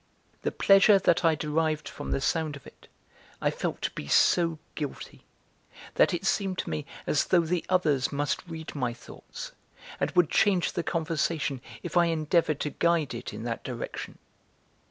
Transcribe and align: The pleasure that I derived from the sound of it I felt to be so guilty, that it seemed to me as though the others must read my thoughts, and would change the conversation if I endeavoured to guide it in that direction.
The 0.41 0.51
pleasure 0.51 0.97
that 0.97 1.23
I 1.23 1.35
derived 1.35 1.87
from 1.87 2.09
the 2.09 2.21
sound 2.21 2.55
of 2.55 2.65
it 2.65 2.87
I 3.39 3.51
felt 3.51 3.83
to 3.83 3.91
be 3.91 4.07
so 4.07 4.57
guilty, 4.73 5.25
that 5.93 6.11
it 6.11 6.25
seemed 6.25 6.57
to 6.57 6.71
me 6.71 6.87
as 7.05 7.25
though 7.25 7.41
the 7.45 7.63
others 7.69 8.11
must 8.11 8.43
read 8.47 8.73
my 8.73 8.95
thoughts, 8.95 9.51
and 9.99 10.09
would 10.15 10.31
change 10.31 10.71
the 10.71 10.81
conversation 10.81 11.61
if 11.83 11.95
I 11.97 12.05
endeavoured 12.07 12.59
to 12.61 12.71
guide 12.71 13.13
it 13.13 13.31
in 13.31 13.43
that 13.43 13.63
direction. 13.63 14.17